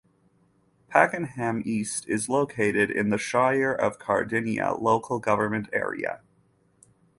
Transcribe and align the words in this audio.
Pakenham 0.89 1.61
East 1.63 2.07
is 2.09 2.27
located 2.27 2.89
in 2.89 3.11
the 3.11 3.19
Shire 3.19 3.71
of 3.71 3.99
Cardinia 3.99 4.73
local 4.81 5.19
government 5.19 5.69
area. 5.71 6.21